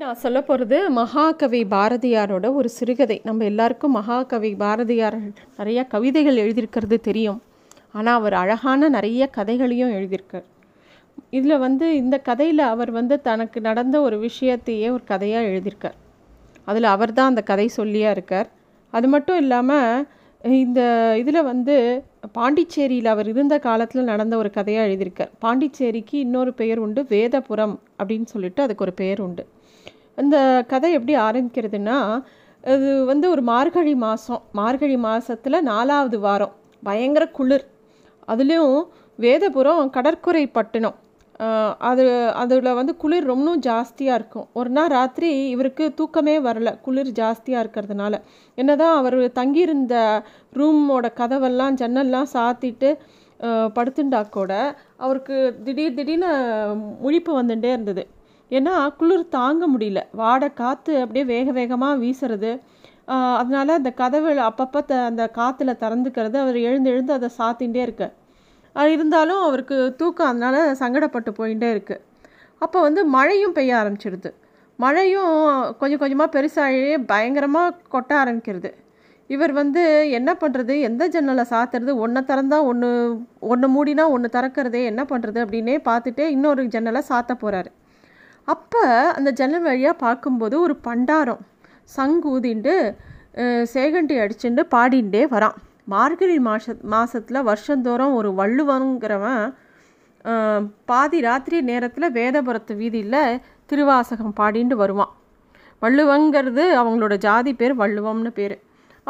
நான் 0.00 0.18
சொல்ல 0.22 0.38
போகிறது 0.42 0.76
மகாகவி 0.90 1.60
பாரதியாரோட 1.72 2.46
ஒரு 2.58 2.68
சிறுகதை. 2.68 3.16
நம்ம 3.24 3.44
எல்லாருக்கும் 3.44 3.90
மகாகவி 3.90 4.50
பாரதியார் 4.62 5.16
நிறையா 5.58 5.82
கவிதைகள் 5.94 6.38
எழுதியிருக்கிறது 6.42 6.96
தெரியும். 7.00 7.40
ஆனால் 7.92 8.18
அவர் 8.18 8.32
அழகான 8.32 8.88
நிறைய 8.88 9.26
கதைகளையும் 9.38 9.94
எழுதியிருக்கார். 9.96 10.46
இதில் 11.30 11.56
வந்து 11.58 11.96
இந்த 11.96 12.18
கதையில் 12.28 12.64
அவர் 12.74 12.90
வந்து 12.90 13.18
தனக்கு 13.20 13.60
நடந்த 13.60 13.96
ஒரு 14.00 14.18
விஷயத்தையே 14.26 14.88
ஒரு 14.96 15.04
கதையாக 15.04 15.50
எழுதியிருக்கார். 15.52 15.98
அதில் 16.64 16.88
அவர் 16.94 17.16
தான் 17.18 17.32
அந்த 17.32 17.42
கதை 17.42 17.68
சொல்லியாக 17.76 18.16
இருக்கார். 18.18 18.48
அது 18.90 19.08
மட்டும் 19.08 19.36
இல்லாமல் 19.36 20.06
இந்த 20.62 20.80
இதில் 21.22 21.42
வந்து 21.42 21.76
பாண்டிச்சேரியில் 22.38 23.12
அவர் 23.16 23.28
இருந்த 23.28 23.54
காலத்தில் 23.58 24.10
நடந்த 24.12 24.36
ஒரு 24.36 24.50
கதையாக 24.50 24.88
எழுதியிருக்கார். 24.88 25.34
பாண்டிச்சேரிக்கு 25.38 26.18
இன்னொரு 26.26 26.52
பெயர் 26.54 26.78
உண்டு 26.78 27.02
வேதபுரம் 27.14 27.76
அப்படின்னு 28.00 28.28
சொல்லிட்டு 28.34 28.62
அதுக்கு 28.62 28.86
ஒரு 28.88 28.94
பெயர் 29.04 29.20
உண்டு. 29.20 29.44
அந்த 30.18 30.36
கதை 30.70 30.88
எப்படி 30.98 31.14
ஆரம்பிக்கிறதுனா 31.28 31.98
அது 32.64 32.88
வந்து 33.10 33.26
ஒரு 33.34 33.42
மார்கழி 33.50 33.92
மாதம் 34.04 34.42
மார்கழி 34.52 34.96
மாதத்தில் 35.04 35.66
நாலாவது 35.68 36.16
வாரம். 36.24 36.54
பயங்கர 36.82 37.24
குளிர். 37.36 37.66
அதுலேயும் 38.32 38.78
வேதபுரம் 39.18 39.92
கடற்கரை 39.96 40.42
பட்டினம் 40.56 40.96
அது 41.88 42.04
அதில் 42.42 42.76
வந்து 42.78 42.92
குளிர் 43.02 43.28
ரொம்ப 43.30 43.50
ஜாஸ்தியாக 43.66 44.18
இருக்கும். 44.20 44.46
ஒரு 44.58 44.70
நாள் 44.76 44.92
ராத்திரி 44.96 45.28
இவருக்கு 45.54 45.84
தூக்கமே 45.98 46.34
வரல. 46.46 46.68
குளிர் 46.86 47.10
ஜாஸ்தியாக 47.20 47.62
இருக்கிறதுனால. 47.64 48.14
என்னதான் 48.58 48.96
அவர் 49.00 49.18
தங்கியிருந்த 49.38 49.94
ரூமோட 50.58 51.06
கதவெல்லாம் 51.20 51.78
ஜன்னல்லாம் 51.82 52.28
சாத்திட்டு 52.34 52.90
படுத்துண்டா 53.76 54.20
கூட 54.36 54.52
அவருக்கு 55.04 55.36
திடீர் 55.66 55.98
திடீர்னு 55.98 56.30
முழிப்பு 57.04 57.32
வந்துட்டே 57.40 57.70
இருந்தது. 57.76 58.04
ஏன்னா 58.56 58.74
குளிர் 59.00 59.24
தாங்க 59.36 59.64
முடியல. 59.74 60.00
வாடை 60.20 60.48
காற்று 60.60 60.92
அப்படியே 61.02 61.24
வேக 61.34 61.50
வேகமாக 61.58 62.00
வீசுறது. 62.02 62.52
அதனால் 63.40 63.78
அந்த 63.78 63.90
கதவு 64.00 64.30
அப்பப்போ 64.48 64.80
த 64.90 64.94
அந்த 65.10 65.24
காற்றுல 65.38 65.72
திறந்துக்கிறது 65.82 66.36
அவர் 66.44 66.58
எழுந்து 66.68 66.90
எழுந்து 66.94 67.12
அதை 67.18 67.28
சாத்திகிட்டே 67.38 67.80
இருக்கு. 67.86 68.08
அது 68.76 68.90
இருந்தாலும் 68.96 69.40
அவருக்கு 69.46 69.76
தூக்கம் 70.00 70.30
அதனால் 70.32 70.58
சங்கடப்பட்டு 70.82 71.30
போயிட்டே 71.38 71.68
இருக்கு. 71.74 71.96
அப்போ 72.64 72.78
வந்து 72.88 73.00
மழையும் 73.16 73.56
பெய்ய 73.58 73.72
ஆரம்பிச்சிடுது 73.80 74.30
மழையும் 74.78 75.32
கொஞ்சம் 75.80 76.00
கொஞ்சமாக 76.02 76.32
பெருசாகி 76.34 76.82
பயங்கரமாக 77.12 77.76
கொட்ட 77.94 78.12
ஆரம்பிக்கிறது. 78.22 78.70
இவர் 79.30 79.52
வந்து 79.60 79.82
என்ன 80.18 80.30
பண்ணுறது 80.42 80.74
எந்த 80.88 81.02
ஜன்னலை 81.14 81.44
சாத்துறது? 81.52 81.92
ஒன்றை 82.04 82.20
திறந்தா 82.30 82.58
ஒன்று 82.70 82.90
ஒன்று 83.52 83.66
மூடினா 83.74 84.04
ஒன்று 84.14 84.28
திறக்கிறதே 84.36 84.82
என்ன 84.90 85.02
பண்ணுறது 85.10 85.38
அப்படின்னே 85.44 85.76
பார்த்துட்டு 85.88 86.24
இன்னொரு 86.36 86.62
ஜன்னலை 86.76 87.02
சாத்த 87.10 87.34
போகிறாரு 87.42 87.70
அப்போ 88.52 88.82
அந்த 89.16 89.30
ஜன்னல் 89.38 89.66
வழியாக 89.68 89.96
பார்க்கும்போது 90.04 90.56
ஒரு 90.66 90.74
பண்டாரம் 90.88 91.42
சங்கு 91.96 92.28
ஊதிண்டு 92.34 92.74
சேகண்டி 93.72 94.14
அடிச்சுட்டு 94.22 94.62
பாடிண்டே 94.74 95.22
வரான். 95.34 95.56
மார்கழி 95.92 96.36
மாச 96.46 96.74
மாதத்தில் 96.94 97.46
வருஷந்தோறும் 97.48 98.14
ஒரு 98.20 98.30
வள்ளுவங்கிறவன் 98.40 99.44
பாதி 100.90 101.18
ராத்திரி 101.26 101.58
நேரத்தில் 101.70 102.14
வேதபுரத்து 102.16 102.72
வீதியில் 102.80 103.20
திருவாசகம் 103.70 104.34
பாடிண்டு 104.40 104.76
வருவான். 104.82 105.12
வள்ளுவங்கிறது 105.82 106.64
அவங்களோட 106.80 107.14
ஜாதி 107.26 107.52
பேர் 107.60 107.74
வள்ளுவம்னு 107.82 108.32
பேர். 108.38 108.56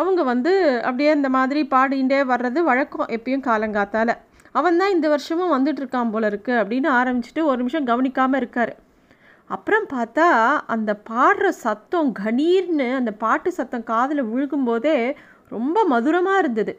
அவங்க 0.00 0.20
வந்து 0.32 0.52
அப்படியே 0.86 1.12
இந்த 1.18 1.28
மாதிரி 1.36 1.60
பாடிண்டே 1.74 2.20
வர்றது 2.32 2.60
வழக்கம் 2.70 3.12
எப்பயும் 3.16 3.46
காலங்காத்தால. 3.48 4.10
அவன் 4.58 4.78
தான் 4.80 4.94
இந்த 4.96 5.06
வருஷமும் 5.14 5.54
வந்துட்டு 5.54 5.80
இருக்கான் 5.82 6.12
போல 6.12 6.26
இருக்கு 6.32 6.52
அப்படின்னு 6.62 6.90
ஆரம்பிச்சுட்டு 7.00 7.42
ஒரு 7.50 7.58
நிமிஷம் 7.62 7.88
கவனிக்காமல் 7.90 8.40
இருக்காரு. 8.42 8.74
அப்புறம் 9.50 9.86
பார்த்தா 9.94 10.26
அந்த 10.74 10.90
பாடுற 11.10 11.48
சத்தம் 11.64 12.10
கணீர்னு 12.22 12.88
அந்த 13.00 13.12
பாட்டு 13.24 13.50
சத்தம் 13.58 13.88
காதில் 13.92 14.28
விழுகும்போதே 14.32 14.96
ரொம்ப 15.54 15.84
மதுரமாக 15.92 16.42
இருந்தது. 16.42 16.72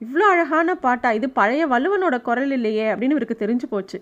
இவ்வளோ 0.00 0.26
அழகான 0.34 0.74
பாட்டா 0.84 1.08
இது 1.18 1.26
பழைய 1.38 1.64
வள்ளுவனோட 1.72 2.16
குரல் 2.28 2.52
இல்லையே 2.58 2.86
அப்படின்னு 2.92 3.16
இவருக்கு 3.16 3.42
தெரிஞ்சு 3.42 3.66
போச்சு. 3.74 3.98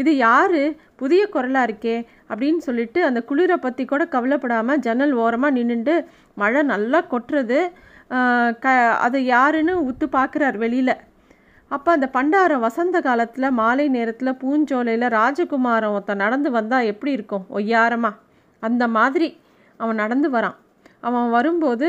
இது 0.00 0.12
யார்? 0.26 0.60
புதிய 1.00 1.22
குரலாக 1.34 1.66
இருக்கே 1.68 1.96
அப்படின்னு 2.30 2.60
சொல்லிட்டு 2.68 3.00
அந்த 3.08 3.20
குளிரை 3.30 3.56
பற்றி 3.64 3.84
கூட 3.92 4.02
கவலைப்படாமல் 4.14 4.82
ஜன்னல் 4.86 5.14
ஓரமாக 5.24 5.56
நின்றுண்டு 5.58 5.94
மழை 6.42 6.62
நல்லா 6.74 7.00
கொட்டுறது. 7.12 7.58
க 8.64 8.72
அது 9.06 9.18
யாருன்னு 9.34 9.74
உத்து 9.88 10.06
பார்க்குறார் 10.18 10.56
வெளியில். 10.64 10.94
அப்போ 11.74 11.90
அந்த 11.92 12.06
பண்டாரம் 12.12 12.64
வசந்த 12.66 12.96
காலத்தில் 13.00 13.46
மாலை 13.50 13.88
நேரத்தில் 13.88 14.38
பூஞ்சோலையில் 14.42 15.06
ராஜகுமாரன் 15.16 15.94
ஒருத்தன் 15.94 16.22
நடந்து 16.24 16.50
வந்தால் 16.50 16.84
எப்படி 16.84 17.12
இருக்கும்? 17.12 17.44
ஒய்யாரமா. 17.54 18.10
அந்த 18.62 18.84
மாதிரி 18.88 19.28
அவன் 19.80 19.94
நடந்து 19.94 20.28
வரான். 20.30 20.56
அவன் 21.00 21.28
வரும்போது 21.30 21.88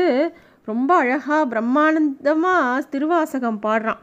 ரொம்ப 0.68 0.90
அழகாக 0.94 1.40
பிரம்மானந்தமாக 1.52 2.82
திருவாசகம் 2.90 3.60
பாடுறான். 3.62 4.00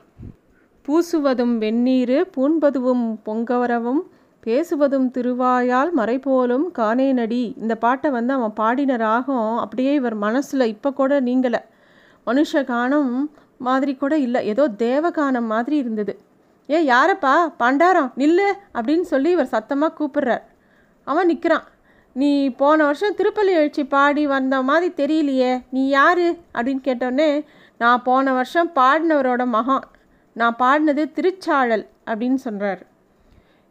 பூசுவதும் 0.86 1.56
வெந்நீர் 1.58 2.18
பூண்பதுவும் 2.36 3.04
பொங்கவரவும் 3.26 4.02
பேசுவதும் 4.46 5.10
திருவாயால் 5.18 5.92
மறைபோலும் 5.98 6.66
காணேனடி 6.78 7.44
இந்த 7.62 7.76
பாட்டை 7.76 8.10
வந்து 8.12 8.34
அவன் 8.34 8.54
பாடின 8.54 8.96
ராகம் 8.96 9.58
அப்படியே 9.58 9.94
இவர் 9.94 10.16
மனசில் 10.16 10.72
இப்போ 10.74 10.90
கூட 10.92 11.22
நீங்கலை. 11.22 11.62
மனுஷ 12.28 12.62
கானம் 12.64 13.14
மாதிரி 13.63 13.94
கூட 13.96 14.13
இல்லை. 14.18 14.40
ஏதோ 14.47 14.63
தேவகானம் 14.78 15.51
மாதிரி 15.53 15.75
இருந்தது. 15.78 16.13
ஏ 16.69 16.78
யாரப்பா? 16.88 17.34
பண்டாரம் 17.59 18.12
நில்லு 18.18 18.50
அப்படின்னு 18.74 19.07
சொல்லி 19.12 19.29
இவர் 19.29 19.53
சத்தமாக 19.56 19.97
கூப்பிடுறார். 20.00 20.44
அவன் 21.07 21.25
நிற்கிறான் 21.25 21.68
நீ 22.16 22.29
போன 22.53 22.84
வருஷம் 22.84 23.16
திருப்பள்ளி 23.16 23.53
எழுச்சி 23.53 23.84
பாடி 23.85 24.23
வந்த 24.28 24.56
மாதிரி 24.62 24.88
தெரியலையே. 24.96 25.53
நீ 25.69 25.84
யாரு? 25.90 26.28
அப்படின்னு 26.53 26.84
கேட்டோடனே 26.84 27.29
நான் 27.78 28.03
போன 28.03 28.34
வருஷம் 28.34 28.72
பாடினவரோட 28.75 29.44
மகான். 29.56 29.88
நான் 30.35 30.56
பாடினது 30.59 31.03
திருச்சாழல் 31.12 31.85
அப்படின்னு 32.06 32.38
சொல்கிறாரு 32.46 32.84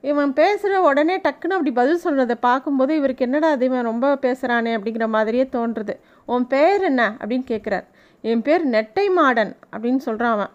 இவன் 0.04 0.32
பேசுகிற 0.32 0.76
உடனே 0.82 1.16
டக்குன்னு 1.16 1.56
அப்படி 1.56 1.72
பதில் 1.72 2.04
சொல்கிறத 2.04 2.34
பார்க்கும்போது 2.40 2.92
இவருக்கு 2.96 3.24
என்னடா 3.24 3.48
அது 3.48 3.64
இவன் 3.64 3.84
ரொம்ப 3.84 4.06
பேசுகிறானே 4.22 4.72
அப்படிங்கிற 4.76 5.06
மாதிரியே 5.08 5.44
தோன்றுறது 5.52 5.94
உன் 6.26 6.46
பேர் 6.46 6.82
என்ன? 6.82 7.02
அப்படின்னு 7.20 7.44
கேட்குறார் 7.46 7.86
என் 8.30 8.42
பேர் 8.42 8.64
நெட்டை 8.74 9.04
மாடன் 9.18 9.52
அப்படின்னு 9.74 10.02
சொல்கிறான் 10.06 10.34
அவன். 10.36 10.52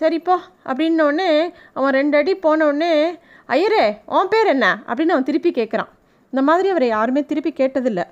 சரிப்பா 0.00 0.36
அப்படின்னோடனே 0.70 1.30
அவன் 1.72 1.92
ரெண்டு 1.92 2.16
அடி 2.16 2.34
போனோடனே 2.36 2.92
ஐயரே 3.48 3.84
உன் 4.06 4.28
பேர் 4.28 4.46
என்ன? 4.46 4.66
அப்படின்னு 4.86 5.14
அவன் 5.14 5.28
திருப்பி 5.28 5.50
கேட்குறான் 5.50 5.90
இந்த 6.32 6.42
மாதிரி 6.48 6.68
அவரை 6.68 6.88
யாருமே 6.88 7.24
திருப்பி 7.24 7.52
கேட்டதில்லை. 7.52 8.04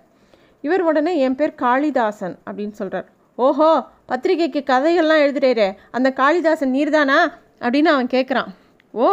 இவர் 0.61 0.83
உடனே 0.83 1.13
என் 1.19 1.35
பேர் 1.35 1.55
காளிதாசன் 1.55 2.37
அப்படின்னு 2.47 2.77
சொல்கிறார் 2.81 3.09
ஓஹோ 3.35 3.71
பத்திரிகைக்கு 4.07 4.63
கதைகள்லாம் 4.67 5.25
எழுதுறேரே 5.27 5.69
அந்த 5.91 6.11
காளிதாசன் 6.13 6.75
நீர்தானா? 6.75 7.19
அப்படின்னு 7.61 7.91
அவன் 7.95 8.13
கேட்குறான் 8.15 8.51
ஓ 8.93 9.09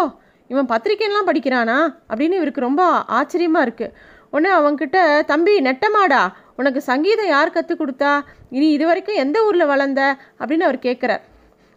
இவன் 0.47 0.69
பத்திரிக்கைலாம் 0.71 1.29
படிக்கிறானா? 1.29 1.77
அப்படின்னு 2.09 2.39
இவருக்கு 2.39 2.61
ரொம்ப 2.61 2.83
ஆச்சரியமாக 3.19 3.67
இருக்குது 3.69 3.93
உடனே 4.31 4.51
அவன்கிட்ட 4.55 4.97
தம்பி 5.25 5.53
நெட்டமாடா 5.61 6.21
உனக்கு 6.55 6.81
சங்கீதம் 6.81 7.27
யார் 7.27 7.49
கற்றுக் 7.49 7.81
கொடுத்தா? 7.81 8.21
இனி 8.49 8.71
இது 8.71 8.85
வரைக்கும் 8.85 9.15
எந்த 9.15 9.45
ஊரில் 9.45 9.65
வளர்ந்த? 9.65 10.17
அப்படின்னு 10.39 10.67
அவர் 10.67 10.85
கேட்குறார். 10.87 11.23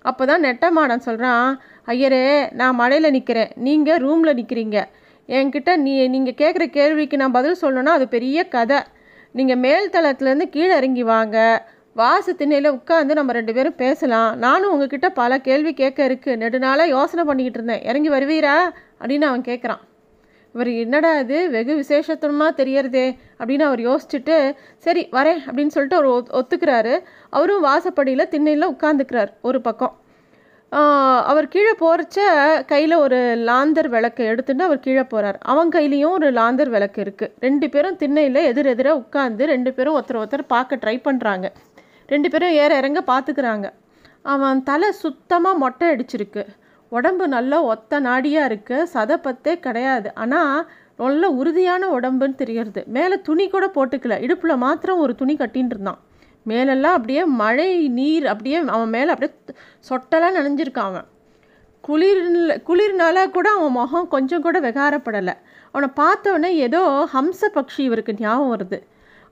அப்போ 0.02 0.24
தான் 0.26 0.44
நெட்டமாடன் 0.44 1.06
சொல்கிறான் 1.06 1.60
ஐயரே 1.86 2.52
நான் 2.52 2.74
மழையில் 2.74 3.10
நிற்கிறேன் 3.10 3.50
நீங்கள் 3.56 3.98
ரூமில் 3.98 4.34
நிற்கிறீங்க 4.34 4.78
என்கிட்ட 5.28 5.76
நீ 5.76 6.08
நீங்கள் 6.08 6.38
கேட்குற 6.38 6.66
கேள்விக்கு 6.66 7.16
நான் 7.16 7.36
பதில் 7.38 7.58
சொல்லணும்னா 7.62 7.94
அது 7.98 8.08
பெரிய 8.08 8.44
கதை. 8.48 8.78
நீங்கள் 9.32 9.56
மேல் 9.56 9.90
தளத்துலேருந்து 9.90 10.46
கீழே 10.48 10.76
இறங்கி 10.76 11.02
வாங்க. 11.02 11.36
வாசு 11.94 12.36
திண்ணையில் 12.36 12.72
உட்காந்து 12.72 13.12
நம்ம 13.18 13.32
ரெண்டு 13.32 13.54
பேரும் 13.54 13.74
பேசலாம். 13.74 14.38
நானும் 14.38 14.72
உங்ககிட்ட 14.72 15.10
பல 15.10 15.38
கேள்வி 15.38 15.74
கேட்க 15.74 16.04
இருக்கு. 16.04 16.36
நெடுநாளாக 16.36 16.94
யோசனை 16.96 17.24
பண்ணிக்கிட்டு 17.24 17.60
இருந்தேன். 17.60 17.84
இறங்கி 17.90 18.10
வருவீரா? 18.10 18.56
அப்படின்னு 19.00 19.28
அவன் 19.30 19.40
கேட்குறான். 19.40 19.82
இவர் 20.52 20.68
என்னடா 20.68 21.18
இது? 21.18 21.50
வெகு 21.50 21.74
விசேஷத்தனமாக 21.80 22.50
தெரியறதே 22.56 23.16
அப்படின்னு 23.38 23.62
அவர் 23.62 23.80
யோசிச்சுட்டு 23.80 24.54
சரி 24.78 25.08
வரேன் 25.12 25.40
அப்படின்னு 25.46 25.66
சொல்லிட்டு 25.66 25.96
அவர் 25.96 26.08
ஒத்- 26.08 26.34
ஒத்துக்கிறாரு. 26.40 26.98
அவரும் 27.30 27.64
வாசப்படியில் 27.64 28.28
திண்ணையில் 28.28 28.68
உட்காந்துக்கிறார் 28.68 29.28
ஒரு 29.42 29.60
பக்கம். 29.60 29.96
அவர் 31.26 31.48
கீழே 31.48 31.72
போகிறச்ச 31.72 32.18
கையில் 32.66 32.94
ஒரு 32.94 33.16
லாந்தர் 33.46 33.88
விளக்கு 33.88 34.24
எடுத்துட்டு 34.24 34.64
அவர் 34.64 34.80
கீழே 34.80 35.02
போகிறார் 35.02 35.38
அவன் 35.42 35.68
கையிலையும் 35.68 36.10
ஒரு 36.10 36.32
லாந்தர் 36.32 36.68
விளக்கு 36.68 37.02
இருக்குது 37.02 37.32
ரெண்டு 37.40 37.68
பேரும் 37.68 37.96
திண்ணையில் 37.96 38.34
எதிர் 38.34 38.66
எதிராக 38.66 39.02
உட்காந்து 39.04 39.44
ரெண்டு 39.44 39.72
பேரும் 39.72 39.96
ஒருத்தர் 39.96 40.20
ஒருத்தர் 40.22 40.46
பார்க்க 40.46 40.76
ட்ரை 40.76 40.96
பண்ணுறாங்க 41.04 41.48
ரெண்டு 42.06 42.30
பேரும் 42.30 42.48
ஏற 42.48 42.76
இறங்க 42.76 43.02
பார்த்துக்கிறாங்க. 43.06 43.72
அவன் 44.22 44.62
தலை 44.62 44.92
சுத்தமாக 44.92 45.58
மொட்டை 45.58 45.88
அடிச்சிருக்கு. 45.88 46.44
உடம்பு 46.96 47.24
நல்லா 47.28 47.58
ஒத்த 47.72 48.00
நாடியாக 48.00 48.48
இருக்கு 48.50 48.76
சதப்பத்தே 48.94 49.54
கிடையாது. 49.66 50.08
ஆனால் 50.14 50.70
நல்ல 51.02 51.30
உறுதியான 51.40 51.88
உடம்புன்னு 51.96 52.34
தெரியறது 52.34 52.80
மேலே 52.96 53.16
துணி 53.28 53.44
கூட 53.48 53.66
போட்டுக்கல. 53.74 54.14
இடுப்பில் 54.20 54.62
மாத்திரம் 54.64 55.02
ஒரு 55.04 55.14
துணி 55.14 55.34
கட்டின்னு 55.36 55.74
இருந்தான். 55.74 56.00
மேலெல்லாம் 56.46 56.96
அப்படியே 56.98 57.22
மழை 57.42 57.70
நீர் 57.98 58.26
அப்படியே 58.26 58.58
அவன் 58.76 58.92
மேலே 58.96 59.10
அப்படியே 59.14 59.34
சொட்டெல்லாம் 59.88 60.36
நனைஞ்சிருக்கான் 60.38 60.90
அவன். 60.92 61.08
குளிர்ல 61.88 62.52
குளிர்னால 62.68 63.18
கூட 63.30 63.48
அவன் 63.56 63.76
முகம் 63.78 64.08
கொஞ்சம் 64.08 64.44
கூட 64.46 64.60
வெகாரப்படலை. 64.60 65.34
அவனை 65.72 65.88
பார்த்தோன்னே 66.00 66.50
ஏதோ 66.66 66.82
ஹம்ச 67.14 67.50
பக்ஷி 67.54 67.82
இவருக்கு 67.88 68.14
ஞாபகம் 68.18 68.52
வருது. 68.54 68.78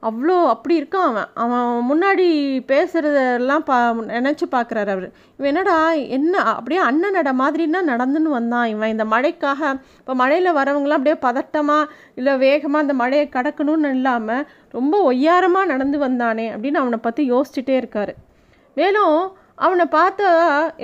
அவ்வளோ 0.02 0.34
அப்படி 0.52 0.75
இருக்கான் 0.81 1.06
அவன். 1.10 1.28
அவன் 1.43 1.69
முன்னாடி 1.90 2.26
பேசுகிறதெல்லாம் 2.70 3.64
பா 3.69 3.76
நினச்சி 4.16 4.46
பார்க்குறாரு 4.54 4.90
அவர். 4.94 5.06
இவன் 5.38 5.50
என்னடா 5.52 5.76
என்ன 6.16 6.43
அப்படியே 6.52 6.81
அண்ணன் 6.88 7.16
நட 7.19 7.32
மாதிரின்னா 7.43 7.81
நடந்துன்னு 7.93 8.37
வந்தான் 8.37 8.69
இவன். 8.75 8.93
இந்த 8.94 9.06
மழைக்காக 9.14 9.72
இப்போ 10.00 10.14
மழையில் 10.22 10.56
வரவங்களாம் 10.58 11.00
அப்படியே 11.00 11.16
பதட்டமாக 11.26 11.90
இல்லை 12.14 12.34
வேகமாக 12.44 12.84
அந்த 12.84 12.96
மழையை 13.02 13.26
கடக்கணும்னு 13.37 13.94
இல்லாமல் 13.98 14.46
ரொம்ப 14.70 15.00
ஒய்யாரமாக 15.10 15.70
நடந்து 15.72 15.98
வந்தானே 16.06 16.46
அப்படின்னு 16.54 16.82
அவனை 16.82 17.00
பற்றி 17.08 17.25
யோசிச்சுட்டே 17.32 17.76
இருக்காரு. 17.81 18.14
மேலும் 18.76 19.16
அவனை 19.66 19.84
பார்த்தா 19.98 20.31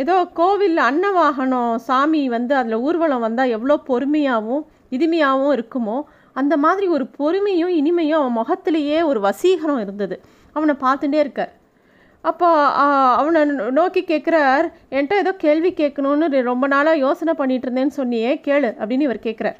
ஏதோ 0.03 0.15
கோவிலில் 0.39 0.87
அன்னவாகனம் 0.91 1.73
சாமி 1.89 2.23
வந்து 2.35 2.55
அதில் 2.61 2.83
ஊர்வலம் 2.87 3.25
வந்தால் 3.27 3.53
எவ்வளோ 3.57 3.75
பொறுமையாகவும் 3.89 4.63
இனிமையாகவும் 4.97 5.55
இருக்குமோ 5.57 5.97
அந்த 6.37 6.55
மாதிரி 6.65 6.87
ஒரு 6.97 7.05
பொறுமையும் 7.19 7.73
இனிமையும் 7.81 8.21
அவன் 8.21 8.39
முகத்திலேயே 8.41 8.99
ஒரு 9.11 9.21
வசீகரம் 9.29 9.83
இருந்தது. 9.85 10.17
அவனை 10.57 10.75
பார்த்துட்டே 10.85 11.19
இருக்கார். 11.25 11.53
அப்போ 12.25 12.49
அவனை 13.21 13.41
நோக்கி 13.79 14.03
கேட்குறார் 14.11 14.67
என்கிட்ட 14.95 15.15
ஏதோ 15.23 15.33
கேள்வி 15.45 15.71
கேட்கணுன்னு 15.81 16.43
ரொம்ப 16.51 16.67
நாளாக 16.75 17.03
யோசனை 17.07 17.33
பண்ணிகிட்டு 17.41 17.67
இருந்தேன்னு 17.69 17.99
சொன்னியே 18.01 18.33
கேளு 18.47 18.71
அப்படின்னு 18.81 19.07
இவர் 19.09 19.27
கேட்குறார். 19.29 19.59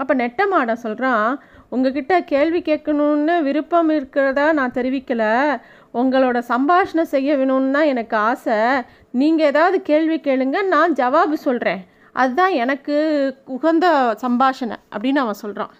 அப்போ 0.00 0.12
நெட்டமாட 0.20 0.72
சொல்கிறான் 0.84 1.26
உங்ககிட்ட 1.74 2.14
கேள்வி 2.32 2.60
கேட்கணுன்னு 2.68 3.34
விருப்பம் 3.46 3.90
இருக்கிறதா 3.96 4.46
நான் 4.58 4.76
தெரிவிக்கலை. 4.78 5.32
உங்களோட 6.00 6.38
சம்பாஷணை 6.52 7.04
செய்ய 7.14 7.30
வேணும்னு 7.40 7.74
தான் 7.76 7.90
எனக்கு 7.92 8.16
ஆசை. 8.30 8.58
நீங்கள் 9.20 9.48
ஏதாவது 9.52 9.78
கேள்வி 9.90 10.18
கேளுங்க 10.26 10.58
நான் 10.74 10.96
ஜவாபு 11.00 11.38
சொல்கிறேன் 11.46 11.82
அதுதான் 12.20 12.54
எனக்கு 12.62 12.96
உகந்த 13.56 13.86
சம்பாஷணை 14.24 14.76
அப்படின்னு 14.94 15.22
அவன் 15.24 15.42
சொல்கிறான் 15.42 15.72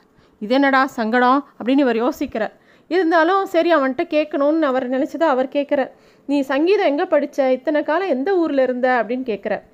இது 0.44 0.54
என்னடா 0.58 0.82
சங்கடம் 0.98 1.40
அப்படின்னு 1.58 1.84
இவர் 1.86 2.02
யோசிக்கிறார். 2.04 2.54
இருந்தாலும் 2.90 3.42
சரி 3.52 3.70
அவன்கிட்ட 3.76 4.04
கேட்கணும்னு 4.14 4.68
அவர் 4.70 4.86
நினச்சதை 4.94 5.26
அவர் 5.34 5.48
கேட்குறார். 5.56 5.92
நீ 6.28 6.36
சங்கீதம் 6.52 6.90
எங்கே 6.92 7.06
படித்த 7.14 7.50
இத்தனை 7.56 7.80
காலம் 7.90 8.12
எந்த 8.16 8.30
ஊரில் 8.42 8.64
இருந்த? 8.66 8.88
அப்படின்னு 9.00 9.24
கேட்குறார். 9.32 9.64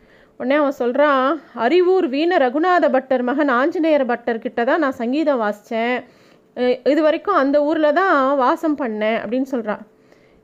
உடனே 0.41 0.57
அவன் 0.63 0.79
சொல்கிறான் 0.83 1.25
அறிவூர் 1.65 2.07
வீண 2.15 2.33
ரகுநாத 2.45 2.87
பட்டர் 2.97 3.25
மகன் 3.29 3.51
ஆஞ்சநேயர் 3.61 4.05
பட்டர் 4.11 4.45
கிட்ட 4.45 4.61
தான் 4.69 4.83
நான் 4.85 5.01
சங்கீதம் 5.01 5.41
வாசித்தேன் 5.45 5.97
இது 6.93 7.01
வரைக்கும் 7.07 7.41
அந்த 7.43 7.57
ஊரில் 7.69 7.97
தான் 8.01 8.15
வாசம் 8.43 8.77
பண்ணேன் 8.83 9.19
அப்படின்னு 9.23 9.49
சொல்கிறான் 9.55 9.83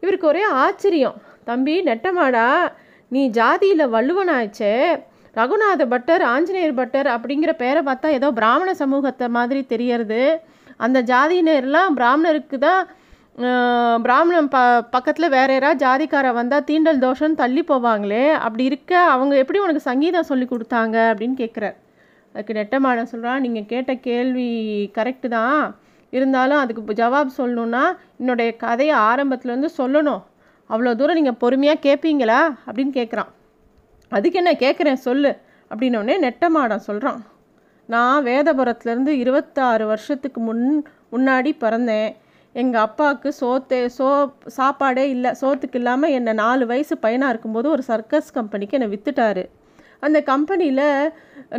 இவருக்கு 0.02 0.26
ஒரே 0.32 0.42
ஆச்சரியம் 0.62 1.18
தம்பி 1.50 1.74
நெட்டமாடா 1.88 2.48
நீ 3.12 3.22
ஜாதியில் 3.38 3.92
வள்ளுவனாச்சே 3.94 4.74
ரகுநாத 5.38 5.82
பட்டர் 5.92 6.22
ஆஞ்சநேயர் 6.34 6.78
பட்டர் 6.80 7.08
அப்படிங்கிற 7.14 7.52
பேரை 7.62 7.80
பார்த்தா 7.88 8.10
ஏதோ 8.18 8.28
பிராமண 8.40 8.70
சமூகத்தை 8.82 9.26
மாதிரி 9.36 9.60
தெரியறது. 9.72 10.20
அந்த 10.84 10.98
ஜாதியினர்லாம் 11.10 11.96
பிராமணருக்கு 11.98 12.58
தான் 12.66 12.82
பிராமணம் 13.38 14.02
பிராமணன் 14.06 14.50
ப 14.54 14.58
பக்கத்தில் 14.94 15.34
வேற 15.36 15.48
யாராவது 15.54 15.82
ஜாதிக்கார 15.84 16.26
வந்தால் 16.36 16.66
தீண்டல் 16.68 17.00
தோஷம்னு 17.04 17.40
தள்ளி 17.40 17.62
போவாங்களே. 17.70 18.26
அப்படி 18.46 18.64
இருக்க 18.70 18.92
அவங்க 19.14 19.34
எப்படி 19.42 19.60
உனக்கு 19.64 19.82
சங்கீதம் 19.88 20.28
சொல்லி 20.30 20.46
கொடுத்தாங்க 20.52 20.96
அப்படின்னு 21.12 21.36
கேட்குறார் 21.42 21.76
அதுக்கு 22.34 22.58
நெட்டமான 22.58 23.06
சொல்கிறான் 23.12 23.42
நீங்கள் 23.44 23.68
கேட்ட 23.72 23.92
கேள்வி 24.08 24.48
கரெக்டு 24.98 25.30
தான். 25.38 25.64
இருந்தாலும் 26.12 26.60
அதுக்கு 26.62 27.00
ஜவாப் 27.02 27.38
சொல்லணுன்னா 27.40 27.84
என்னுடைய 28.20 28.50
கதையை 28.64 28.96
ஆரம்பத்துலேருந்து 29.10 29.70
சொல்லணும். 29.80 30.22
அவ்வளோ 30.70 30.92
தூரம் 31.00 31.18
நீங்கள் 31.20 31.40
பொறுமையாக 31.42 31.84
கேட்பீங்களா 31.86 32.40
அப்படின்னு 32.66 32.94
கேட்குறான் 33.00 33.30
அதுக்கு 34.08 34.38
என்ன 34.38 34.52
கேட்குறேன் 34.52 35.04
சொல்லு 35.06 35.32
அப்படின்னோடனே 35.70 36.16
நெட்டமாடம் 36.26 36.86
சொல்கிறான் 36.88 37.22
நான் 37.88 38.24
வேதபுரத்துலேருந்து 38.24 39.12
இருபத்தாறு 39.22 39.86
வருஷத்துக்கு 39.86 40.40
முன் 40.40 40.86
முன்னாடி 41.12 41.50
பிறந்தேன். 41.64 42.10
எங்கள் 42.52 42.80
அப்பாவுக்கு 42.80 43.32
சோத்தே 43.40 43.80
சோ 43.98 44.08
சாப்பாடே 44.56 45.04
இல்லை 45.10 45.30
சோத்துக்கு 45.40 45.78
இல்லாமல் 45.80 46.10
என்னை 46.10 46.32
நாலு 46.32 46.64
வயசு 46.66 46.94
பையனாக 46.98 47.32
இருக்கும்போது 47.32 47.68
ஒரு 47.70 47.82
சர்க்கஸ் 47.82 48.30
கம்பெனிக்கு 48.32 48.78
என்னை 48.78 48.88
விற்றுட்டாரு 48.92 49.44
அந்த 50.06 50.18
கம்பெனியில் 50.22 51.12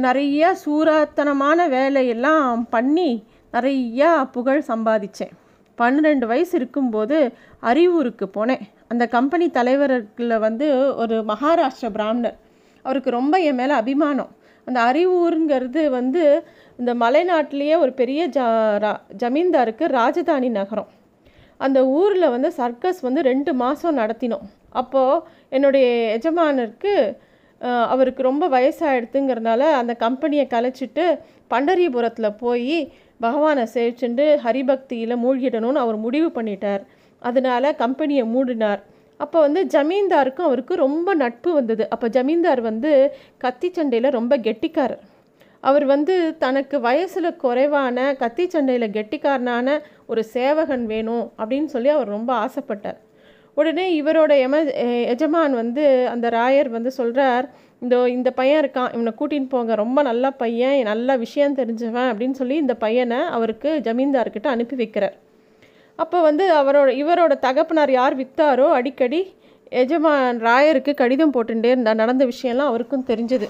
நிறைய 0.05 0.55
சூராத்தனமான 0.65 1.67
வேலையெல்லாம் 1.69 2.61
பண்ணி 2.69 3.09
நிறையா 3.53 4.11
புகழ் 4.35 4.63
சம்பாதிச்சேன். 4.67 5.33
பன்னிரெண்டு 5.75 6.25
வயசு 6.27 6.53
இருக்கும்போது 6.59 7.17
அரியூருக்கு 7.61 8.25
போனேன். 8.37 8.65
அந்த 8.87 9.07
கம்பெனி 9.07 9.49
தலைவர்களில் 9.49 10.39
வந்து 10.39 10.95
ஒரு 10.95 11.25
மகாராஷ்டிர 11.27 11.89
பிராமணர். 11.91 12.37
அவருக்கு 12.81 13.09
ரொம்ப 13.09 13.37
என் 13.37 13.55
மேலே 13.55 13.71
அபிமானம். 13.71 14.27
அந்த 14.65 14.79
அறிவூருங்கிறது 14.79 15.89
வந்து 15.89 16.47
இந்த 16.77 16.93
மலைநாட்டிலேயே 16.93 17.79
ஒரு 17.79 17.93
பெரிய 17.93 18.27
ஜா 18.27 18.41
ரா- 18.81 19.01
ஜமீன்தாருக்கு 19.17 19.85
ராஜதானி 19.87 20.49
நகரம். 20.49 20.87
அந்த 21.57 21.87
ஊரில் 21.87 22.29
வந்து 22.29 22.51
சர்க்கஸ் 22.51 22.99
வந்து 22.99 23.21
ரெண்டு 23.21 23.53
மாதம் 23.53 23.97
நடத்தினோம். 23.97 24.41
அப்போது 24.69 25.21
என்னுடைய 25.49 26.17
எஜமானருக்கு 26.17 27.17
அவருக்கு 27.83 28.23
ரொம்ப 28.23 28.49
வயசாகிடுதுங்கிறதுனால 28.49 29.59
அந்த 29.59 29.93
கம்பெனியை 29.93 30.47
கலைச்சிட்டு 30.49 31.19
பண்டரிபுரத்தில் 31.49 32.37
போய் 32.37 32.93
பகவானை 33.19 33.67
சேவிச்சுட்டு 33.73 34.37
ஹரிபக்தியில் 34.43 35.17
மூழ்கிடணும்னு 35.17 35.73
அவர் 35.73 35.95
முடிவு 35.95 36.41
பண்ணிட்டார். 36.41 36.85
அதனால 37.29 37.73
கம்பெனியை 37.75 38.23
மூடினார். 38.33 38.81
அப்போ 39.19 39.37
வந்து 39.39 39.61
ஜமீன்தாருக்கும் 39.75 40.47
அவருக்கு 40.47 40.73
ரொம்ப 40.75 41.09
நட்பு 41.13 41.49
வந்தது. 41.53 41.83
அப்போ 41.89 42.07
ஜமீன்தார் 42.07 42.61
வந்து 42.61 42.91
கத்தி 43.37 43.69
சண்டையில் 43.71 44.15
ரொம்ப 44.17 44.33
கெட்டிக்காரர். 44.37 45.03
அவர் 45.63 45.85
வந்து 45.85 46.15
தனக்கு 46.37 46.75
வயசில் 46.79 47.29
குறைவான 47.35 47.97
கத்தி 48.19 48.45
சண்டையில் 48.49 48.93
கெட்டிக்காரனான 48.97 49.77
ஒரு 50.07 50.21
சேவகன் 50.35 50.85
வேணும் 50.85 51.25
அப்படின்னு 51.37 51.69
சொல்லி 51.75 51.89
அவர் 51.89 52.13
ரொம்ப 52.17 52.31
ஆசைப்பட்டார். 52.43 52.99
உடனே 53.57 53.85
இவரோட 54.01 54.33
எம 54.45 54.55
எஜமான் 55.05 55.53
வந்து 55.53 55.83
அந்த 56.13 56.29
ராயர் 56.29 56.69
வந்து 56.69 56.91
சொல்கிறார் 56.91 57.45
இந்த 57.79 57.95
இந்த 58.09 58.29
பையன் 58.31 58.61
இருக்கான். 58.63 58.91
இவனை 58.95 59.13
கூட்டின்னு 59.19 59.49
போங்க. 59.49 59.73
ரொம்ப 59.75 59.99
நல்ல 60.01 60.25
பையன். 60.41 60.79
நல்ல 60.83 61.17
விஷயம் 61.25 61.55
தெரிஞ்சவன். 61.55 62.09
அப்படின்னு 62.11 62.37
சொல்லி 62.41 62.55
இந்த 62.55 62.75
பையனை 62.85 63.19
அவருக்கு 63.37 63.71
ஜமீன்தார்கிட்ட 63.83 64.47
அனுப்பி 64.47 64.75
வைக்கிறார். 64.75 65.15
அப்போ 65.99 66.17
வந்து 66.27 66.45
அவரோட 66.59 66.89
இவரோட 67.01 67.33
தகப்பனார் 67.45 67.91
யார் 67.99 68.15
விற்றாரோ 68.21 68.67
அடிக்கடி 68.77 69.21
எஜமான் 69.81 70.39
ராயருக்கு 70.47 70.91
கடிதம் 71.01 71.33
போட்டுட்டே 71.35 71.69
இருந்தா 71.73 71.93
நடந்த 72.01 72.23
விஷயம்லாம் 72.31 72.71
அவருக்கும் 72.71 73.07
தெரிஞ்சது. 73.11 73.47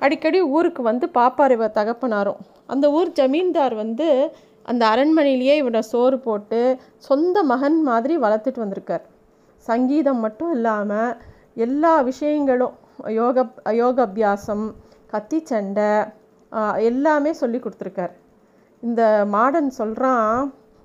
அடிக்கடி 0.00 0.38
ஊருக்கு 0.56 0.82
வந்து 0.90 1.06
பாப்பார் 1.18 1.54
இவர் 1.56 1.76
தகப்பனாரும். 1.78 2.40
அந்த 2.72 2.86
ஊர் 2.98 3.10
ஜமீன்தார் 3.18 3.74
வந்து 3.82 4.06
அந்த 4.70 4.82
அரண்மனையிலேயே 4.94 5.54
இவனை 5.60 5.82
சோறு 5.90 6.16
போட்டு 6.26 6.60
சொந்த 7.08 7.36
மகன் 7.50 7.78
மாதிரி 7.88 8.14
வளர்த்துட்டு 8.24 8.62
வந்திருக்கார். 8.64 9.04
சங்கீதம் 9.66 10.22
மட்டும் 10.24 10.52
இல்லாமல் 10.56 11.12
எல்லா 11.66 11.94
விஷயங்களும் 12.10 12.74
யோக 13.18 13.44
யோகாபியாசம் 13.82 14.66
கத்தி 15.12 15.38
சண்டை 15.50 15.90
எல்லாமே 16.90 17.32
சொல்லி 17.42 17.58
கொடுத்துருக்கார். 17.60 18.12
இந்த 18.82 19.02
மாடன் 19.34 19.70
சொல்கிறான் 19.80 20.36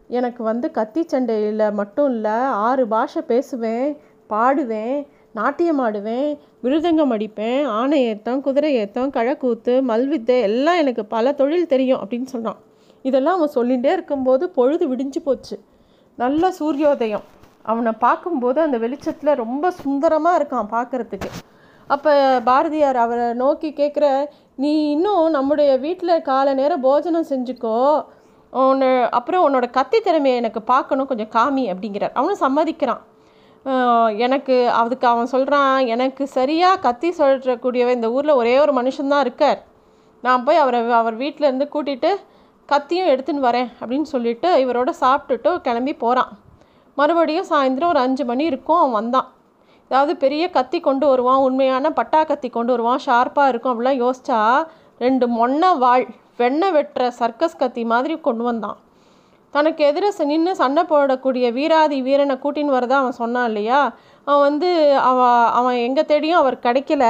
எனக்கு 0.10 0.42
வந்து 0.44 0.68
கத்தி 0.72 1.02
சண்டையில் 1.08 1.64
மட்டும் 1.72 2.10
இல்லை 2.14 2.36
ஆறு 2.68 2.84
பாஷை 2.88 3.22
பேசுவேன் 3.28 3.88
பாடுவேன் 4.30 4.98
நாட்டியம் 5.32 5.82
ஆடுவேன் 5.86 6.30
மிருதங்கம் 6.64 7.14
அடிப்பேன் 7.16 7.60
ஆணை 7.80 7.98
ஏற்றம் 8.12 8.42
குதிரை 8.42 8.72
ஏற்றம் 8.74 9.12
கழக்கூத்து 9.18 9.74
மல்வித்தை 9.90 10.38
எல்லாம் 10.42 10.80
எனக்கு 10.84 11.04
பல 11.06 11.34
தொழில் 11.34 11.72
தெரியும் 11.74 12.02
அப்படின்னு 12.02 12.30
சொன்னான். 12.36 12.60
இதெல்லாம் 13.06 13.38
அவன் 13.38 13.56
சொல்லிகிட்டே 13.56 13.92
இருக்கும்போது 13.98 14.46
பொழுது 14.50 14.86
விடிஞ்சு 14.92 15.20
போச்சு. 15.26 15.56
நல்ல 16.18 16.50
சூரியோதயம். 16.60 17.26
அவனை 17.62 17.92
பார்க்கும்போது 18.06 18.60
அந்த 18.62 18.78
வெளிச்சத்தில் 18.78 19.40
ரொம்ப 19.44 19.72
சுந்தரமாக 19.84 20.40
இருக்கான் 20.40 20.74
பார்க்கறதுக்கு. 20.76 21.30
அப்போ 21.90 22.14
பாரதியார் 22.50 22.98
அவரை 23.04 23.28
நோக்கி 23.44 23.70
கேட்குற 23.72 24.06
நீ 24.56 24.72
இன்னும் 24.94 25.26
நம்முடைய 25.30 25.72
வீட்டில் 25.86 26.22
காலை 26.22 26.54
நேரம் 26.54 26.86
போஜனம் 26.88 27.30
செஞ்சுக்கோ 27.32 27.78
உன்னை 28.51 28.89
அப்புறம் 29.10 29.44
உன்னோட 29.48 29.70
கத்தி 29.70 30.00
திறமையை 30.00 30.39
எனக்கு 30.39 30.62
பார்க்கணும் 30.62 31.08
கொஞ்சம் 31.08 31.34
காமி 31.38 31.63
அப்படிங்கிறார். 31.72 32.16
அவனும் 32.20 32.42
சம்மதிக்கிறான். 32.46 33.01
எனக்கு 34.25 34.56
அதுக்கு 34.82 35.08
அவன் 35.08 35.32
சொல்கிறான் 35.34 35.86
எனக்கு 35.86 36.24
சரியாக 36.27 36.80
கத்தி 36.80 37.10
சொல்கிறக்கூடியவன் 37.18 37.98
இந்த 38.00 38.10
ஊரில் 38.12 38.39
ஒரே 38.42 38.60
ஒரு 38.60 38.74
மனுஷன்தான் 38.82 39.24
இருக்கார். 39.25 39.60
நான் 40.22 40.44
போய் 40.44 40.62
அவரை 40.63 40.80
அவர் 40.92 41.18
வீட்டிலேருந்து 41.18 41.66
கூட்டிகிட்டு 41.74 42.12
கத்தியும் 42.70 43.10
எடுத்துன்னு 43.13 43.48
வரேன் 43.48 43.70
அப்படின்னு 43.80 44.08
சொல்லிட்டு 44.13 44.50
இவரோட 44.66 44.92
சாப்பிட்டுட்டு 45.01 45.51
கிளம்பி 45.66 45.94
போகிறான் 45.96 46.32
மறுபடியும் 46.98 47.50
சாயந்தரம் 47.50 47.92
ஒரு 47.94 48.00
அஞ்சு 48.00 48.25
மணி 48.25 48.44
இருக்கும் 48.44 48.77
அவன் 48.77 48.92
வந்தான். 48.92 49.27
ஏதாவது 49.89 50.16
பெரிய 50.24 50.44
கத்தி 50.50 50.80
கொண்டு 50.80 51.06
வருவான் 51.08 51.44
உண்மையான 51.48 51.92
பட்டா 51.92 52.24
கத்தி 52.24 52.50
கொண்டு 52.50 52.72
வருவான் 52.74 53.04
ஷார்ப்பாக 53.06 53.48
இருக்கும் 53.48 53.74
அப்படிலாம் 53.74 54.01
யோசித்தா 54.04 54.39
ரெண்டு 55.00 55.27
மொன்ன 55.27 55.77
வாள். 55.77 56.08
வெண்ணெய் 56.38 56.72
வெட்டுற 56.72 57.08
சர்க்கஸ் 57.08 57.60
கத்தி 57.62 57.84
மாதிரி 57.86 58.15
கொண்டு 58.20 58.44
வந்தான். 58.44 58.77
தனக்கு 59.53 59.82
எதிர 59.89 60.25
நின்று 60.25 60.56
சண்டை 60.56 60.84
போடக்கூடிய 60.84 61.46
வீராதி 61.58 62.01
வீரனை 62.01 62.36
கூட்டின்னு 62.44 62.75
வரதான் 62.77 63.03
அவன் 63.03 63.20
சொன்னான் 63.22 63.48
இல்லையா? 63.48 63.79
அவன் 64.24 64.46
வந்து 64.48 64.70
அவன் 65.10 65.46
அவன் 65.60 65.77
எங்கே 65.88 66.06
தேடியும் 66.06 66.39
அவர் 66.39 66.58
கிடைக்கல. 66.63 67.06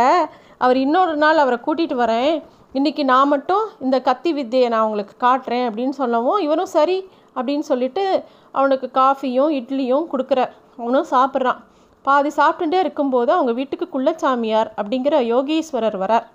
அவர் 0.57 0.77
இன்னொரு 0.77 1.15
நாள் 1.15 1.37
அவரை 1.37 1.59
கூட்டிகிட்டு 1.65 1.97
வரேன். 2.03 2.35
இன்றைக்கி 2.73 3.03
நான் 3.03 3.27
மட்டும் 3.27 3.65
இந்த 3.79 4.01
கத்தி 4.01 4.33
வித்தையை 4.33 4.69
நான் 4.69 4.85
உங்களுக்கு 4.87 5.15
காட்டுறேன் 5.27 5.65
அப்படின்னு 5.67 5.95
சொல்லவும் 6.01 6.39
இவரும் 6.39 6.73
சரி 6.77 6.97
அப்படின்னு 7.35 7.65
சொல்லிட்டு 7.71 8.23
அவனுக்கு 8.51 8.89
காஃபியும் 8.93 9.51
இட்லியும் 9.59 10.07
கொடுக்குறார் 10.13 10.53
அவனும் 10.77 11.11
சாப்பிட்றான். 11.11 11.59
பாதி 12.01 12.29
சாப்பிட்டுட்டே 12.35 12.79
இருக்கும்போது 12.79 13.31
அவங்க 13.31 13.51
வீட்டுக்கு 13.51 13.87
குள்ளச்சாமியார் 13.93 14.69
அப்படிங்கிற 14.81 15.15
யோகீஸ்வரர் 15.33 15.97
வரார். 16.03 16.25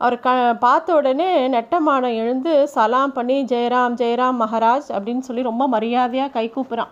அவர் 0.00 0.16
க 0.20 0.30
பார்த்த 0.64 0.94
உடனே 0.94 1.28
நெட்டமானம் 1.48 2.16
எழுந்து 2.22 2.52
சலாம் 2.68 3.12
பண்ணி 3.12 3.36
ஜெயராம் 3.52 3.94
ஜெயராம் 4.00 4.40
மகாராஜ் 4.42 4.88
அப்படின்னு 4.96 5.24
சொல்லி 5.28 5.42
ரொம்ப 5.42 5.64
மரியாதையாக 5.74 6.30
கை 6.30 6.44
கூப்புறான். 6.56 6.90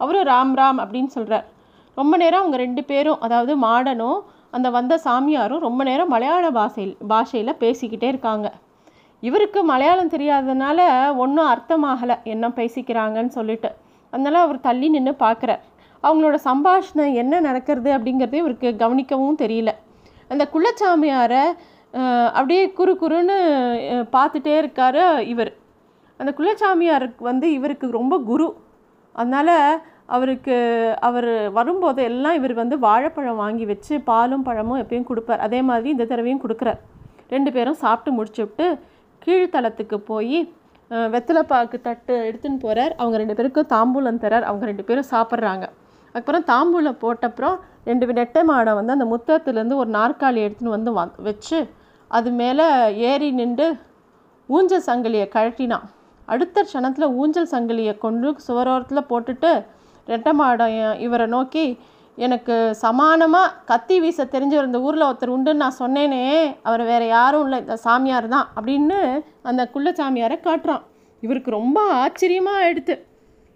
அவரும் 0.00 0.26
ராம் 0.26 0.52
ராம் 0.60 0.80
அப்படின்னு 0.82 1.10
சொல்கிறார் 1.16 1.46
ரொம்ப 1.94 2.16
நேரம் 2.16 2.40
அவங்க 2.40 2.56
ரெண்டு 2.56 2.84
பேரும் 2.84 3.20
அதாவது 3.20 3.54
மாடனும் 3.64 4.20
அந்த 4.50 4.68
வந்த 4.70 5.00
சாமியாரும் 5.04 5.64
ரொம்ப 5.66 5.80
நேரம் 5.90 6.12
மலையாள 6.14 6.44
பாஷையில் 6.50 6.94
பாஷையில் 7.12 7.58
பேசிக்கிட்டே 7.60 8.08
இருக்காங்க. 8.12 8.46
இவருக்கு 9.22 9.60
மலையாளம் 9.64 10.14
தெரியாததுனால 10.14 10.78
ஒன்றும் 11.16 11.50
அர்த்தமாகலை 11.54 12.16
என்ன 12.34 12.48
பேசிக்கிறாங்கன்னு 12.48 13.32
சொல்லிட்டு. 13.38 13.70
அதனால் 14.12 14.44
அவர் 14.46 14.64
தள்ளி 14.68 14.88
நின்று 14.88 15.12
பார்க்குறார். 15.18 15.62
அவங்களோட 16.04 16.36
சம்பாஷணை 16.48 17.04
என்ன 17.22 17.40
நடக்கிறது 17.40 17.90
அப்படிங்கிறதே 17.96 18.40
இவருக்கு 18.44 18.70
கவனிக்கவும் 18.82 19.42
தெரியல. 19.44 19.70
அந்த 20.28 20.44
குள்ளச்சாமியாரை 20.54 21.44
அப்படியே 22.36 22.62
குறு 22.78 22.92
குறுன்னு 23.02 23.36
பார்த்துட்டே 24.14 24.54
இருக்கார் 24.60 25.00
இவர். 25.32 25.52
அந்த 26.20 26.30
குள்ளச்சாமியாருக்கு 26.38 27.22
வந்து 27.30 27.46
இவருக்கு 27.58 27.86
ரொம்ப 28.00 28.14
குரு. 28.30 28.48
அதனால் 29.14 29.56
அவருக்கு 30.14 30.56
அவர் 31.08 31.28
வரும்போது 31.58 32.00
எல்லாம் 32.10 32.36
இவர் 32.38 32.54
வந்து 32.62 32.76
வாழைப்பழம் 32.86 33.42
வாங்கி 33.42 33.64
வச்சு 33.72 33.94
பாலும் 34.10 34.46
பழமும் 34.48 34.80
எப்பயும் 34.82 35.08
கொடுப்பார். 35.10 35.44
அதே 35.46 35.60
மாதிரி 35.68 35.88
இந்த 35.94 36.06
தடவையும் 36.12 36.42
கொடுக்குறார். 36.44 36.80
ரெண்டு 37.34 37.50
பேரும் 37.56 37.78
சாப்பிட்டு 37.84 38.16
முடிச்சு 38.16 38.40
விட்டு 38.44 38.66
கீழ்த்தளத்துக்கு 39.24 39.98
போய் 40.10 40.38
வெத்தலைப்பாக்கு 41.12 41.76
தட்டு 41.86 42.14
எடுத்துன்னு 42.28 42.62
போகிறார் 42.64 42.92
அவங்க 43.00 43.16
ரெண்டு 43.20 43.36
பேருக்கும் 43.36 43.70
தாம்பூலம் 43.74 44.22
தரார் 44.24 44.48
அவங்க 44.48 44.64
ரெண்டு 44.70 44.84
பேரும் 44.88 45.10
சாப்பிட்றாங்க. 45.12 45.66
அதுக்கப்புறம் 46.08 46.48
தாம்பூலம் 46.50 46.98
போட்டப்புறம் 47.04 47.56
ரெண்டு 47.90 48.06
நெட்டை 48.18 48.42
மாடை 48.50 48.72
வந்து 48.78 48.94
அந்த 48.96 49.06
முத்தத்துலேருந்து 49.12 49.78
ஒரு 49.82 49.90
நாற்காலி 49.98 50.40
எடுத்துன்னு 50.46 50.76
வந்து 50.78 50.90
வ 50.98 51.04
வச்சு 51.28 51.58
அது 52.18 52.30
மேலே 52.40 52.66
ஏறி 53.10 53.28
நின்று 53.40 53.68
ஊஞ்சல் 54.48 54.86
சங்கிலியை 54.88 55.26
கழட்டினான் 55.34 55.86
அடுத்த 56.28 56.64
க்ஷணத்தில் 56.66 57.14
ஊஞ்சல் 57.20 57.52
சங்கிலியை 57.52 57.94
கொண்டு 58.04 58.28
சுவரோரத்தில் 58.46 59.08
போட்டுட்டு 59.10 59.50
ரெட்டை 60.08 60.32
மாடம் 60.40 60.74
இவரை 61.06 61.26
நோக்கி 61.36 61.64
எனக்கு 62.18 62.54
சமானமாக 62.82 63.54
கத்தி 63.70 63.96
வீச 64.04 64.24
தெரிஞ்சவர் 64.32 64.68
இந்த 64.68 64.80
ஊரில் 64.86 65.06
ஒருத்தர் 65.08 65.34
உண்டுன்னு 65.34 65.62
நான் 65.64 65.80
சொன்னேனே 65.82 66.22
அவர் 66.68 66.82
வேறு 66.90 67.06
யாரும் 67.16 67.44
இல்லை 67.46 67.58
இந்த 67.64 67.76
சாமியார் 67.86 68.28
தான் 68.34 68.48
அப்படின்னு 68.56 68.98
அந்த 69.50 69.62
குள்ள 69.74 69.90
சாமியாரை 70.00 70.36
காட்டுறான். 70.48 70.82
இவருக்கு 71.22 71.50
ரொம்ப 71.60 71.78
ஆச்சரியமாக 72.02 72.60
ஆயிடுத்து 72.62 72.94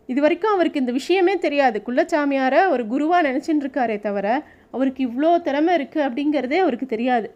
இது 0.09 0.21
வரைக்கும் 0.25 0.55
அவருக்கு 0.55 0.83
இந்த 0.83 0.93
விஷயமே 0.99 1.35
தெரியாது. 1.47 1.79
குள்ளச்சாமியாரை 1.87 2.61
ஒரு 2.75 2.83
குருவாக 2.93 3.27
நினச்சின்னு 3.29 3.65
இருக்காரே 3.65 3.97
தவிர 4.07 4.27
அவருக்கு 4.75 5.01
இவ்வளோ 5.09 5.31
திறமை 5.49 5.73
இருக்குது 5.79 6.07
அப்படிங்கிறதே 6.07 6.59
அவருக்கு 6.65 6.87
தெரியாது. 6.95 7.29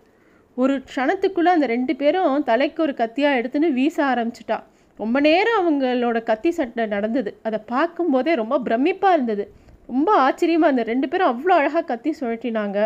ஒரு 0.60 0.74
க்ஷணத்துக்குள்ளே 0.90 1.50
அந்த 1.56 1.66
ரெண்டு 1.72 1.92
பேரும் 2.00 2.44
தலைக்கு 2.50 2.80
ஒரு 2.86 2.94
கத்தியாக 3.00 3.38
எடுத்துன்னு 3.40 3.68
வீச 3.78 3.96
ஆரம்பிச்சிட்டா. 4.12 4.58
ரொம்ப 4.98 5.16
நேரம் 5.26 5.58
அவங்களோட 5.60 6.18
கத்தி 6.30 6.50
சட்டை 6.56 6.84
நடந்தது. 6.94 7.30
அதை 7.46 7.58
பார்க்கும்போதே 7.72 8.32
ரொம்ப 8.40 8.56
பிரமிப்பாக 8.66 9.16
இருந்தது. 9.16 9.44
ரொம்ப 9.92 10.10
ஆச்சரியமாக 10.24 10.68
இருந்தது. 10.70 10.90
ரெண்டு 10.92 11.08
பேரும் 11.12 11.30
அவ்வளோ 11.32 11.54
அழகாக 11.60 11.84
கத்தி 11.92 12.10
சுழட்டினாங்க 12.18 12.78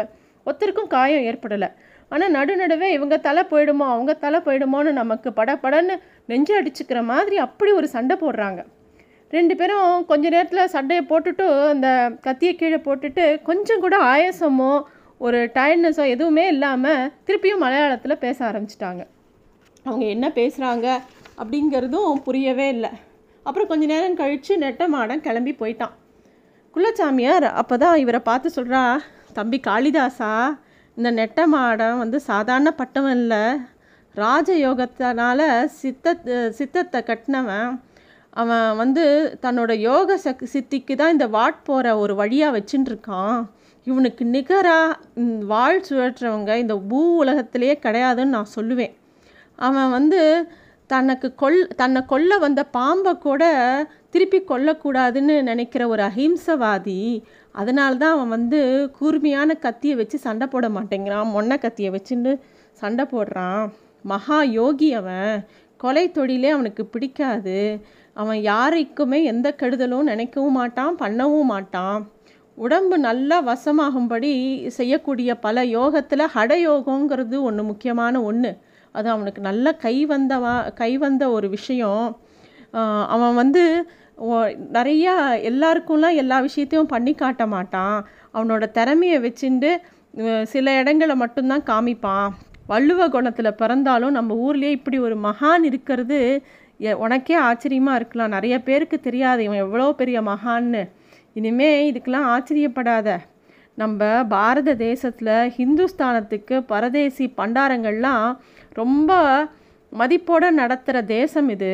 ஒருத்தருக்கும் 0.47 0.93
காயம் 0.97 1.27
ஏற்படலை. 1.31 1.69
ஆனால் 2.13 2.35
நடுநடுவே 2.37 2.89
இவங்க 2.97 3.17
தலை 3.27 3.43
போயிடுமோ 3.53 3.87
அவங்க 3.95 4.13
தலை 4.25 4.39
போயிடுமோன்னு 4.47 4.93
நமக்கு 5.03 5.29
படபடன்னு 5.39 5.95
நெஞ்சு 6.33 6.53
அடிச்சுக்கிற 6.61 7.01
மாதிரி 7.13 7.37
அப்படி 7.47 7.71
ஒரு 7.81 7.89
சண்டை 7.95 8.17
போடுறாங்க. 8.25 8.61
ரெண்டு 9.37 9.55
பேரும் 9.61 10.05
கொஞ்ச 10.11 10.25
நேரத்தில் 10.35 10.73
சண்டையை 10.75 11.03
போட்டுட்டு 11.11 11.45
அந்த 11.75 11.89
கத்தியை 12.27 12.53
கீழே 12.57 12.79
போட்டுட்டு 12.89 13.25
கொஞ்சம் 13.49 13.83
கூட 13.85 13.97
ஆயாசமோ 14.13 14.73
ஒரு 15.21 15.39
டயர்ட்னஸோ 15.57 16.05
எதுவுமே 16.15 16.45
இல்லாமல் 16.55 17.11
திருப்பியும் 17.27 17.63
மலையாளத்தில் 17.65 18.23
பேச 18.25 18.39
ஆரம்பிச்சிட்டாங்க. 18.49 19.03
அவங்க 19.87 20.05
என்ன 20.15 20.27
பேசுகிறாங்க 20.39 20.87
அப்படிங்கிறதும் 21.41 22.23
புரியவே 22.27 22.67
இல்லை. 22.77 22.91
அப்புறம் 23.47 23.69
கொஞ்ச 23.71 23.85
நேரம் 23.93 24.19
கழித்து 24.21 24.55
நெட்டமாடன் 24.65 25.25
கிளம்பி 25.27 25.53
போயிட்டான். 25.61 25.95
குள்ளச்சாமியார் 26.75 27.49
அப்போ 27.61 27.75
தான் 27.85 27.97
இவரை 28.03 28.21
பார்த்து 28.29 28.57
சொல்கிறா 28.59 28.83
தம்பி 29.39 29.59
காளிதாசா 29.69 30.33
இந்த 30.97 31.11
நெட்டமாடம் 31.21 32.01
வந்து 32.03 32.19
சாதாரண 32.31 32.71
பட்டவன் 32.81 33.17
இல்லை. 33.21 33.43
ராஜயோகத்தினால 34.15 35.41
சித்த 35.81 36.17
சித்தத்தை 36.59 37.01
கட்டினவன். 37.09 37.71
அவன் 38.43 38.69
வந்து 38.83 39.05
தன்னோட 39.45 39.73
யோக 39.89 40.17
சக் 40.25 40.45
சித்திக்கு 40.53 40.95
தான் 41.01 41.15
இந்த 41.15 41.27
வாட் 41.35 41.61
போகிற 41.69 41.97
ஒரு 42.03 42.15
வழியாக 42.21 42.55
வச்சுட்டுருக்கான் 42.57 43.39
இவனுக்கு 43.85 44.25
நிகராக 44.25 44.99
வாழ் 45.47 45.87
சுழற்றுறவங்க 45.89 46.55
இந்த 46.55 46.77
பூ 46.79 47.17
உலகத்திலேயே 47.17 47.79
கிடையாதுன்னு 47.83 48.35
நான் 48.37 48.55
சொல்லுவேன். 48.57 48.95
அவன் 49.57 49.91
வந்து 49.91 50.49
தனக்கு 50.87 51.35
கொல் 51.35 51.67
தன்னை 51.77 52.01
கொல்ல 52.07 52.39
வந்த 52.39 52.65
பாம்பை 52.65 53.19
கூட 53.19 53.45
திருப்பி 54.11 54.41
கொல்லக்கூடாதுன்னு 54.41 55.43
நினைக்கிற 55.43 55.89
ஒரு 55.89 56.03
அஹிம்சவாதி 56.03 57.23
அதனால 57.53 57.95
தான் 57.95 58.13
அவன் 58.13 58.29
வந்து 58.29 58.91
கூர்மையான 58.99 59.55
கத்தியை 59.55 59.97
வச்சு 59.97 60.19
சண்டை 60.19 60.47
போட 60.47 60.69
மாட்டேங்கிறான். 60.69 61.33
மொன்ன 61.35 61.59
கத்தியை 61.59 61.91
வச்சுன்னு 61.91 62.39
சண்டை 62.73 63.05
போடுறான். 63.05 63.73
மகா 64.03 64.43
யோகி 64.43 64.93
அவன். 64.93 65.47
கொலை 65.77 66.11
தொழிலே 66.11 66.49
அவனுக்கு 66.49 66.85
பிடிக்காது. 66.87 67.59
அவன் 68.15 68.41
யாருக்குமே 68.41 69.23
எந்த 69.25 69.55
கெடுதலும் 69.63 70.11
நினைக்கவும் 70.13 70.59
மாட்டான் 70.61 70.97
பண்ணவும் 70.99 71.51
மாட்டான். 71.53 72.01
உடம்பு 72.55 72.99
நல்லா 72.99 73.47
வசமாகும்படி 73.47 74.67
செய்யக்கூடிய 74.67 75.35
பல 75.35 75.65
யோகத்தில் 75.65 76.29
ஹடயோகங்கிறது 76.35 77.41
ஒன்று 77.41 77.63
முக்கியமான 77.65 78.23
ஒன்று 78.23 78.57
அது 78.93 79.09
அவனுக்கு 79.11 79.41
நல்ல 79.41 79.75
கை 79.75 80.07
வந்தவா 80.07 80.75
கை 80.75 80.99
வந்த 80.99 81.31
ஒரு 81.31 81.49
விஷயம். 81.49 82.19
அவன் 83.07 83.35
வந்து 83.35 83.91
நிறையா 84.73 85.15
எல்லாருக்கும்லாம் 85.51 86.15
எல்லா 86.15 86.41
விஷயத்தையும் 86.41 86.89
பண்ணி 86.89 87.15
காட்ட 87.15 87.47
மாட்டான். 87.47 88.07
அவனோட 88.35 88.71
திறமையை 88.71 89.19
வச்சுட்டு 89.19 89.77
சில 90.43 90.79
இடங்களை 90.79 91.17
மட்டும்தான் 91.17 91.63
காமிப்பான். 91.63 92.29
வள்ளுவ 92.69 93.09
குணத்தில் 93.09 93.55
பிறந்தாலும் 93.55 94.11
நம்ம 94.11 94.35
ஊர்லேயே 94.45 94.71
இப்படி 94.71 94.99
ஒரு 94.99 95.17
மகான் 95.17 95.63
இருக்கிறது 95.63 96.43
எ- 96.81 96.93
உனக்கே 96.93 97.35
ஆச்சரியமாக 97.35 97.97
இருக்கலாம். 97.97 98.29
நிறைய 98.29 98.63
பேருக்கு 98.63 99.01
தெரியாது 99.01 99.43
இவன் 99.43 99.59
எவ்வளோ 99.59 99.93
பெரிய 99.93 100.23
மகான்னு. 100.23 100.89
இனிமே 101.39 101.71
இதுக்கெல்லாம் 101.91 102.31
ஆச்சரியப்படாத. 102.35 103.09
நம்ம 103.83 104.01
பாரத 104.35 104.75
தேசத்தில் 104.87 105.35
ஹிந்துஸ்தானத்துக்கு 105.59 106.57
பரதேசி 106.73 107.25
பண்டாரங்கள்லாம் 107.39 108.27
ரொம்ப 108.81 109.11
மதிப்போடு 109.93 110.49
நடத்துகிற 110.61 110.99
தேசம் 111.17 111.49
இது. 111.55 111.73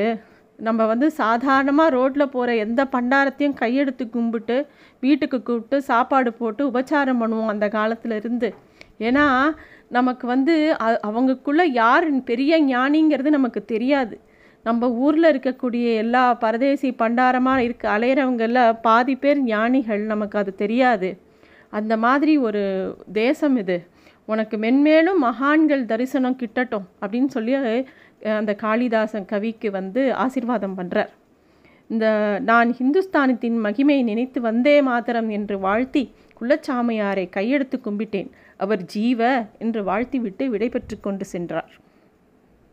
நம்ம 0.58 0.86
வந்து 0.92 1.06
சாதாரணமாக 1.20 1.94
ரோட்டில் 1.96 2.32
போகிற 2.32 2.54
எந்த 2.64 2.80
பண்டாரத்தையும் 2.94 3.58
கையெடுத்து 3.60 4.04
கும்பிட்டு 4.16 4.56
வீட்டுக்கு 5.04 5.38
கூப்பிட்டு 5.42 5.76
சாப்பாடு 5.90 6.30
போட்டு 6.40 6.62
உபச்சாரம் 6.70 7.20
பண்ணுவோம் 7.22 7.52
அந்த 7.54 7.68
காலத்தில் 7.76 8.16
இருந்து. 8.20 8.50
ஏன்னா 9.08 9.26
நமக்கு 9.96 10.24
வந்து 10.34 10.54
அவங்களுக்குள்ளே 11.06 11.64
யார் 11.82 12.06
பெரிய 12.30 12.52
ஞானிங்கிறது 12.64 13.30
நமக்கு 13.38 13.60
தெரியாது. 13.72 14.14
நம்ம 14.66 14.88
ஊரில் 15.04 15.28
இருக்கக்கூடிய 15.32 15.84
எல்லா 16.02 16.22
பரதேசி 16.42 16.88
பண்டாரமாக 17.02 17.64
இருக்க 17.66 17.84
அலையிறவங்கள 17.96 18.62
பாதி 18.86 19.14
பேர் 19.22 19.40
ஞானிகள் 19.44 20.02
நமக்கு 20.12 20.36
அது 20.40 20.52
தெரியாது. 20.62 21.10
அந்த 21.78 21.94
மாதிரி 22.04 22.34
ஒரு 22.48 22.62
தேசம் 23.22 23.56
இது. 23.62 23.78
உனக்கு 24.32 24.56
மென்மேலும் 24.64 25.20
மகான்கள் 25.26 25.82
தரிசனம் 25.92 26.38
கிட்டட்டும் 26.42 26.86
அப்படின்னு 27.02 27.30
சொல்லி 27.36 27.54
அந்த 28.40 28.52
காளிதாசன் 28.64 29.30
கவிக்கு 29.32 29.68
வந்து 29.78 30.02
ஆசீர்வாதம் 30.24 30.76
பண்ணுறார் 30.80 31.10
இந்த 31.90 32.06
நான் 32.50 32.70
ஹிந்துஸ்தானத்தின் 32.80 33.56
மகிமையை 33.66 34.02
நினைத்து 34.10 34.40
வந்தே 34.48 34.74
மாத்திரம் 34.88 35.30
என்று 35.38 35.56
வாழ்த்தி 35.66 36.02
குள்ளச்சாமியாரை 36.40 37.24
கையெடுத்து 37.36 37.76
கும்பிட்டேன். 37.86 38.30
அவர் 38.64 38.82
ஜீவ 38.94 39.20
என்று 39.64 39.80
வாழ்த்திவிட்டு 39.90 40.44
விடைபெற்று 40.54 40.98
கொண்டு 41.06 41.24
சென்றார். 41.34 41.70